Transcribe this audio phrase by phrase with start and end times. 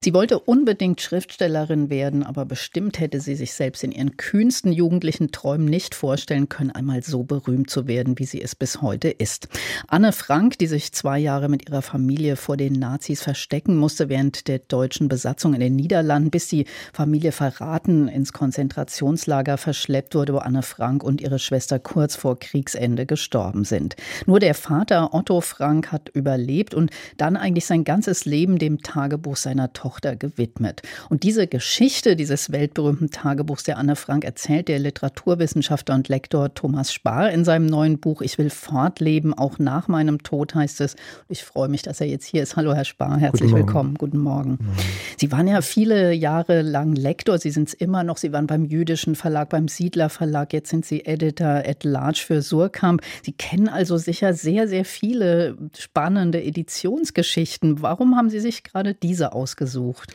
[0.00, 5.32] Sie wollte unbedingt Schriftstellerin werden, aber bestimmt hätte sie sich selbst in ihren kühnsten jugendlichen
[5.32, 9.48] Träumen nicht vorstellen können, einmal so berühmt zu werden, wie sie es bis heute ist.
[9.88, 14.46] Anne Frank, die sich zwei Jahre mit ihrer Familie vor den Nazis verstecken musste während
[14.46, 20.38] der deutschen Besatzung in den Niederlanden, bis die Familie verraten ins Konzentrationslager verschleppt wurde, wo
[20.38, 23.96] Anne Frank und ihre Schwester kurz vor Kriegsende gestorben sind.
[24.26, 29.36] Nur der Vater Otto Frank hat überlebt und dann eigentlich sein ganzes Leben dem Tagebuch
[29.36, 30.82] seiner Tochter Tochter gewidmet.
[31.08, 36.92] Und diese Geschichte dieses weltberühmten Tagebuchs der Anne Frank erzählt der Literaturwissenschaftler und Lektor Thomas
[36.92, 40.94] Spar in seinem neuen Buch Ich will fortleben, auch nach meinem Tod heißt es.
[41.30, 42.54] Ich freue mich, dass er jetzt hier ist.
[42.54, 43.94] Hallo, Herr Spar, herzlich Guten willkommen.
[43.94, 44.58] Guten Morgen.
[44.58, 44.76] Guten
[45.16, 48.18] Sie waren ja viele Jahre lang Lektor, Sie sind es immer noch.
[48.18, 52.42] Sie waren beim Jüdischen Verlag, beim Siedler Verlag, jetzt sind Sie Editor at Large für
[52.42, 53.00] Surkamp.
[53.22, 57.80] Sie kennen also sicher sehr, sehr viele spannende Editionsgeschichten.
[57.80, 59.77] Warum haben Sie sich gerade diese ausgesucht?
[59.78, 60.14] Gesucht?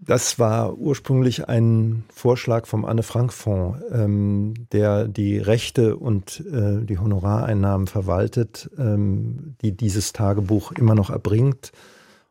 [0.00, 7.86] Das war ursprünglich ein Vorschlag vom Anne-Frank-Fonds, ähm, der die Rechte und äh, die Honorareinnahmen
[7.86, 11.72] verwaltet, ähm, die dieses Tagebuch immer noch erbringt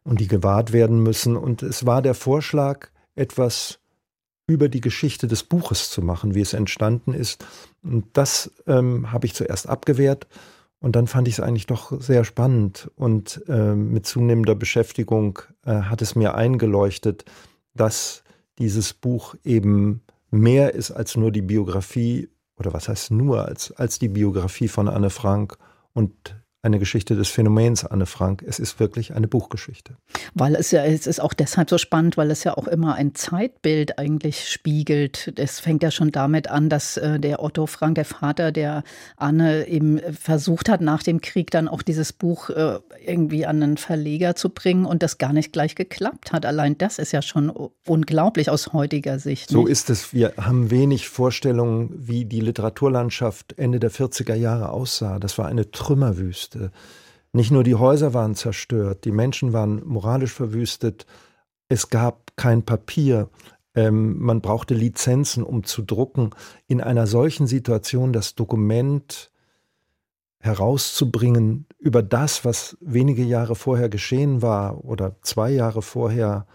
[0.04, 1.36] und die gewahrt werden müssen.
[1.36, 3.80] Und es war der Vorschlag, etwas
[4.46, 7.46] über die Geschichte des Buches zu machen, wie es entstanden ist.
[7.82, 10.28] Und das ähm, habe ich zuerst abgewehrt
[10.84, 12.92] und dann fand ich es eigentlich doch sehr spannend.
[12.96, 17.24] Und äh, mit zunehmender Beschäftigung äh, hat es mir eingeleuchtet,
[17.74, 18.26] dass
[18.60, 23.98] dieses Buch eben mehr ist als nur die Biografie oder was heißt nur als, als
[23.98, 25.58] die Biografie von Anne Frank
[25.94, 28.42] und eine Geschichte des Phänomens Anne Frank.
[28.48, 29.98] Es ist wirklich eine Buchgeschichte.
[30.34, 33.14] Weil es ja, es ist auch deshalb so spannend, weil es ja auch immer ein
[33.16, 35.34] Zeitbild eigentlich spiegelt.
[35.36, 38.84] Es fängt ja schon damit an, dass äh, der Otto Frank, der Vater der
[39.18, 43.78] Anne, eben versucht hat, nach dem Krieg dann auch dieses Buch äh, irgendwie an einen
[43.78, 46.46] Verleger zu bringen und das gar nicht gleich geklappt hat.
[46.46, 47.52] Allein das ist ja schon
[47.86, 49.50] unglaublich aus heutiger Sicht.
[49.50, 50.14] So ist es.
[50.14, 55.20] Wir haben wenig Vorstellungen, wie die Literaturlandschaft Ende der 40er Jahre aussah.
[55.20, 56.53] Das war eine Trümmerwüste.
[56.54, 56.72] Wüste.
[57.32, 61.06] Nicht nur die Häuser waren zerstört, die Menschen waren moralisch verwüstet,
[61.68, 63.30] es gab kein Papier,
[63.74, 66.30] ähm, man brauchte Lizenzen, um zu drucken.
[66.68, 69.32] In einer solchen Situation das Dokument
[70.40, 76.46] herauszubringen über das, was wenige Jahre vorher geschehen war oder zwei Jahre vorher,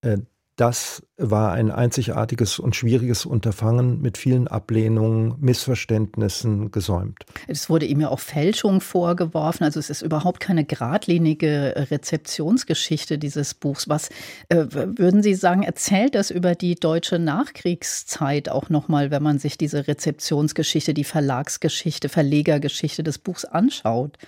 [0.00, 0.18] äh,
[0.56, 7.24] das war ein einzigartiges und schwieriges Unterfangen mit vielen Ablehnungen, Missverständnissen gesäumt.
[7.48, 9.64] Es wurde ihm ja auch Fälschung vorgeworfen.
[9.64, 13.88] Also es ist überhaupt keine geradlinige Rezeptionsgeschichte dieses Buchs.
[13.88, 14.10] Was
[14.50, 19.56] äh, würden Sie sagen, erzählt das über die deutsche Nachkriegszeit auch nochmal, wenn man sich
[19.56, 24.18] diese Rezeptionsgeschichte, die Verlagsgeschichte, Verlegergeschichte des Buchs anschaut?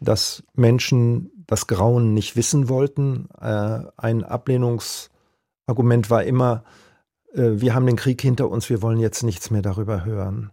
[0.00, 5.10] Dass Menschen das Grauen nicht wissen wollten, äh, ein Ablehnungs-
[5.66, 6.64] Argument war immer,
[7.34, 10.50] äh, wir haben den Krieg hinter uns, wir wollen jetzt nichts mehr darüber hören.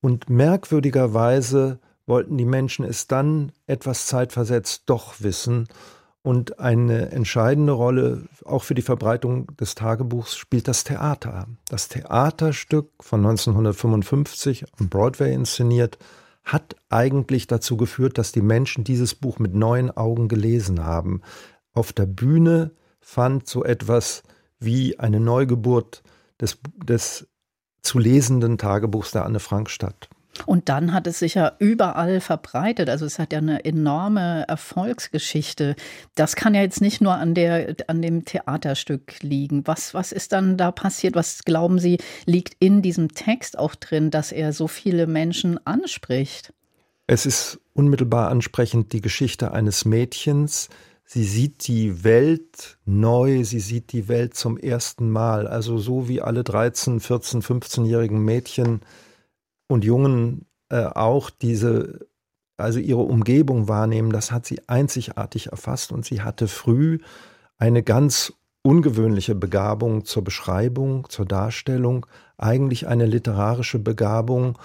[0.00, 5.68] Und merkwürdigerweise wollten die Menschen es dann etwas zeitversetzt doch wissen.
[6.22, 11.46] Und eine entscheidende Rolle auch für die Verbreitung des Tagebuchs spielt das Theater.
[11.68, 15.98] Das Theaterstück von 1955 am Broadway inszeniert
[16.42, 21.22] hat eigentlich dazu geführt, dass die Menschen dieses Buch mit neuen Augen gelesen haben.
[21.72, 24.22] Auf der Bühne fand so etwas
[24.58, 26.02] wie eine Neugeburt
[26.40, 27.28] des, des
[27.82, 30.08] zu lesenden Tagebuchs der Anne Frank statt.
[30.44, 32.90] Und dann hat es sich ja überall verbreitet.
[32.90, 35.76] Also es hat ja eine enorme Erfolgsgeschichte.
[36.14, 39.66] Das kann ja jetzt nicht nur an, der, an dem Theaterstück liegen.
[39.66, 41.14] Was, was ist dann da passiert?
[41.14, 46.52] Was glauben Sie, liegt in diesem Text auch drin, dass er so viele Menschen anspricht?
[47.06, 50.68] Es ist unmittelbar ansprechend die Geschichte eines Mädchens,
[51.08, 55.46] Sie sieht die Welt neu, sie sieht die Welt zum ersten Mal.
[55.46, 58.80] Also so wie alle 13, 14, 15-jährigen Mädchen
[59.68, 62.08] und Jungen äh, auch diese,
[62.56, 66.98] also ihre Umgebung wahrnehmen, das hat sie einzigartig erfasst und sie hatte früh
[67.56, 68.32] eine ganz
[68.62, 72.04] ungewöhnliche Begabung zur Beschreibung, zur Darstellung,
[72.36, 74.58] eigentlich eine literarische Begabung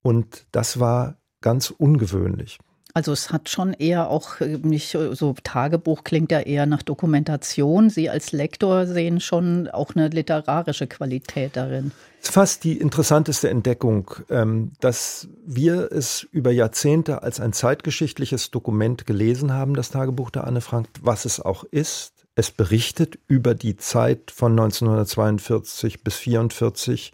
[0.00, 2.60] und das war ganz ungewöhnlich.
[2.94, 7.90] Also es hat schon eher auch äh, nicht so Tagebuch klingt ja eher nach Dokumentation.
[7.90, 11.92] Sie als Lektor sehen schon auch eine literarische Qualität darin.
[12.20, 18.50] Es ist fast die interessanteste Entdeckung, ähm, dass wir es über Jahrzehnte als ein zeitgeschichtliches
[18.50, 22.26] Dokument gelesen haben, das Tagebuch der Anne Frank, was es auch ist.
[22.34, 27.12] Es berichtet über die Zeit von 1942 bis 1944,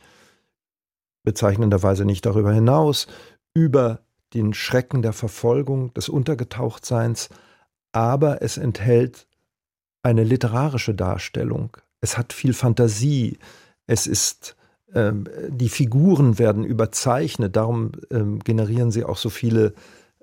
[1.22, 3.06] bezeichnenderweise nicht darüber hinaus,
[3.54, 4.00] über
[4.34, 7.28] den Schrecken der Verfolgung, des Untergetauchtseins,
[7.92, 9.26] aber es enthält
[10.02, 11.76] eine literarische Darstellung.
[12.00, 13.38] Es hat viel Fantasie.
[13.86, 14.56] Es ist,
[14.92, 17.56] ähm, die Figuren werden überzeichnet.
[17.56, 19.72] Darum ähm, generieren sie auch so viele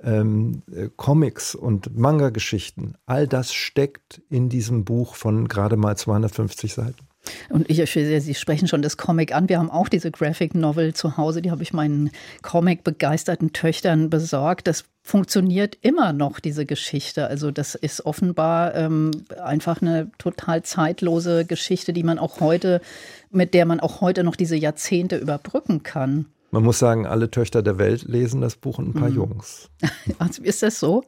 [0.03, 2.95] ähm, äh, Comics und Manga-Geschichten.
[3.05, 7.10] All das steckt in diesem Buch von gerade mal 250 Seiten.
[7.49, 9.49] Und ich, Sie sprechen schon das Comic an.
[9.49, 11.41] Wir haben auch diese Graphic Novel zu Hause.
[11.41, 14.67] Die habe ich meinen Comic-begeisterten Töchtern besorgt.
[14.67, 17.27] Das funktioniert immer noch, diese Geschichte.
[17.27, 22.81] Also das ist offenbar ähm, einfach eine total zeitlose Geschichte, die man auch heute,
[23.29, 26.27] mit der man auch heute noch diese Jahrzehnte überbrücken kann.
[26.51, 29.15] Man muss sagen, alle Töchter der Welt lesen das Buch und ein paar mhm.
[29.15, 29.69] Jungs.
[30.19, 31.03] Also ist das so?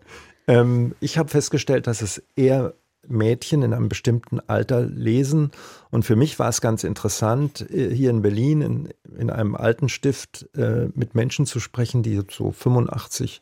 [0.47, 2.73] Ähm, ich habe festgestellt, dass es eher
[3.07, 5.51] Mädchen in einem bestimmten Alter lesen.
[5.91, 9.89] Und für mich war es ganz interessant, äh, hier in Berlin in, in einem alten
[9.89, 13.41] Stift äh, mit Menschen zu sprechen, die so 85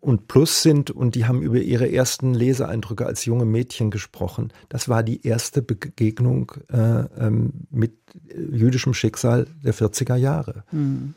[0.00, 4.52] und plus sind und die haben über ihre ersten Leseeindrücke als junge Mädchen gesprochen.
[4.68, 7.94] Das war die erste Begegnung äh, ähm, mit
[8.34, 10.64] jüdischem Schicksal der 40er Jahre.
[10.72, 11.14] Mhm.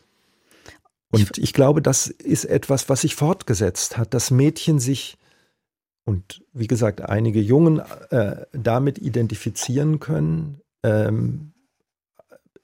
[1.10, 5.18] Und ich glaube, das ist etwas, was sich fortgesetzt hat, dass Mädchen sich
[6.08, 7.82] und wie gesagt, einige Jungen
[8.12, 11.52] äh, damit identifizieren können, ähm,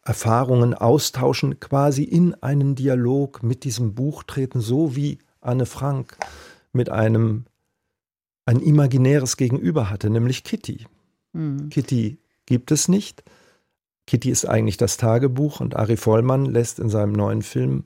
[0.02, 6.16] Erfahrungen austauschen, quasi in einen Dialog mit diesem Buch treten, so wie Anne Frank
[6.72, 7.44] mit einem
[8.46, 10.86] ein imaginäres Gegenüber hatte, nämlich Kitty.
[11.34, 11.68] Mhm.
[11.68, 13.26] Kitty gibt es nicht.
[14.08, 17.84] Kitty ist eigentlich das Tagebuch und Ari Vollmann lässt in seinem neuen Film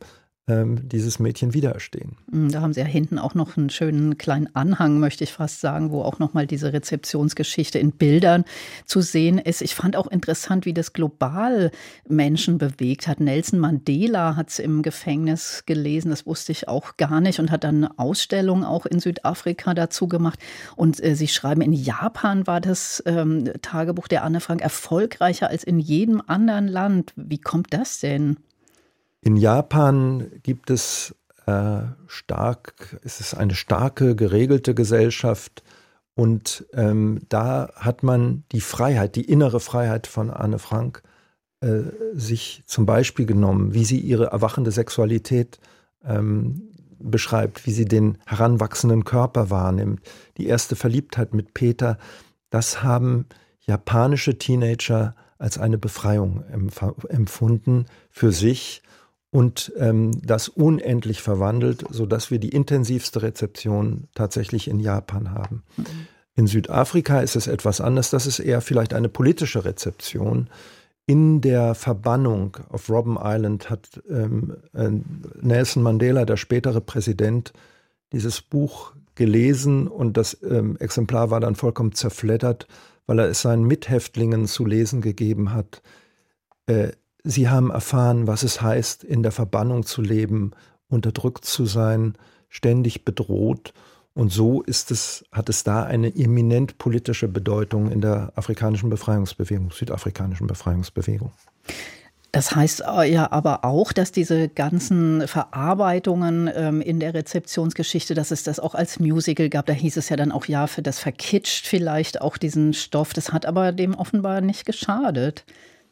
[0.48, 2.16] ähm, dieses Mädchen widerstehen.
[2.32, 5.60] Mm, da haben Sie ja hinten auch noch einen schönen kleinen Anhang, möchte ich fast
[5.60, 8.46] sagen, wo auch nochmal diese Rezeptionsgeschichte in Bildern
[8.86, 9.62] zu sehen ist.
[9.62, 11.72] Ich fand auch interessant, wie das global
[12.08, 13.20] Menschen bewegt hat.
[13.20, 17.66] Nelson Mandela hat es im Gefängnis gelesen, das wusste ich auch gar nicht und hat
[17.66, 20.40] dann eine Ausstellung auch in Südafrika dazu gemacht.
[20.78, 25.66] Und äh, Sie schreiben, in Japan war das ähm, Tagebuch der Anne Frank erfolgreicher als
[25.66, 27.12] in jedem anderen Land.
[27.18, 28.38] Wie kommt das denn?
[29.22, 31.16] In Japan gibt es
[31.46, 35.64] äh, stark, es ist eine starke, geregelte Gesellschaft
[36.14, 41.04] und ähm, da hat man die Freiheit, die innere Freiheit von Anne Frank
[41.62, 41.84] äh,
[42.14, 45.60] sich zum Beispiel genommen, wie sie ihre erwachende Sexualität
[46.04, 46.70] ähm,
[47.00, 50.02] beschreibt, wie sie den heranwachsenden Körper wahrnimmt,
[50.38, 51.98] die erste Verliebtheit mit Peter,
[52.50, 53.26] das haben
[53.60, 56.44] japanische Teenager als eine Befreiung
[57.10, 58.82] empfunden für sich
[59.38, 65.62] und ähm, das unendlich verwandelt, sodass wir die intensivste Rezeption tatsächlich in Japan haben.
[65.78, 65.86] Mhm.
[66.34, 70.50] In Südafrika ist es etwas anders, das ist eher vielleicht eine politische Rezeption.
[71.06, 74.90] In der Verbannung auf Robben Island hat ähm, äh,
[75.40, 77.54] Nelson Mandela, der spätere Präsident,
[78.14, 82.68] dieses Buch gelesen und das ähm, Exemplar war dann vollkommen zerfleddert,
[83.06, 85.84] weil er es seinen Mithäftlingen zu lesen gegeben hat.
[86.66, 86.94] Äh,
[87.30, 90.52] Sie haben erfahren, was es heißt, in der Verbannung zu leben,
[90.88, 92.14] unterdrückt zu sein,
[92.48, 93.74] ständig bedroht.
[94.14, 99.72] Und so ist es, hat es da eine eminent politische Bedeutung in der afrikanischen Befreiungsbewegung,
[99.72, 101.34] südafrikanischen Befreiungsbewegung.
[102.32, 108.44] Das heißt ja aber auch, dass diese ganzen Verarbeitungen ähm, in der Rezeptionsgeschichte, dass es
[108.44, 109.66] das auch als Musical gab.
[109.66, 113.12] Da hieß es ja dann auch, ja, für das verkitscht vielleicht auch diesen Stoff.
[113.12, 115.44] Das hat aber dem offenbar nicht geschadet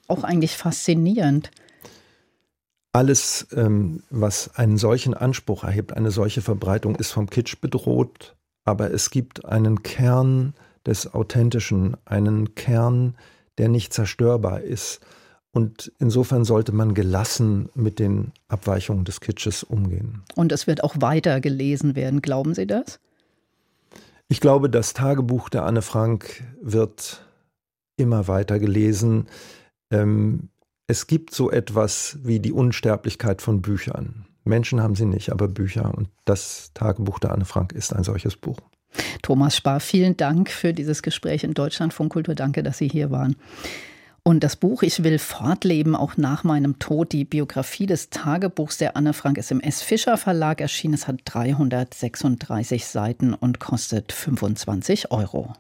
[0.08, 1.52] auch eigentlich faszinierend.
[2.94, 8.92] Alles, ähm, was einen solchen Anspruch erhebt, eine solche Verbreitung, ist vom Kitsch bedroht, aber
[8.92, 10.54] es gibt einen Kern
[10.86, 13.16] des Authentischen, einen Kern,
[13.58, 15.02] der nicht zerstörbar ist.
[15.52, 20.24] Und insofern sollte man gelassen mit den Abweichungen des Kitsches umgehen.
[20.36, 23.00] Und es wird auch weiter gelesen werden, glauben Sie das?
[24.28, 27.26] Ich glaube, das Tagebuch der Anne Frank wird
[27.96, 29.28] immer weiter gelesen.
[29.92, 30.50] Ähm,
[30.88, 34.26] es gibt so etwas wie die Unsterblichkeit von Büchern.
[34.44, 35.94] Menschen haben sie nicht, aber Bücher.
[35.96, 38.60] Und das Tagebuch der Anne Frank ist ein solches Buch.
[39.24, 42.36] Thomas Spar, vielen Dank für dieses Gespräch in Deutschland von Kultur.
[42.36, 43.36] Danke, dass Sie hier waren.
[44.24, 48.98] Und das Buch Ich will fortleben, auch nach meinem Tod, die Biografie des Tagebuchs der
[48.98, 49.82] Anne Frank ist im S.
[49.82, 50.96] Fischer Verlag erschienen.
[50.96, 55.54] Es hat 336 Seiten und kostet 25 Euro.